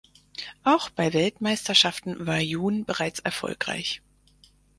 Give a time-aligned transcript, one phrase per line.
[0.63, 4.01] Auch bei Weltmeisterschaften war Jun bereits erfolgreich.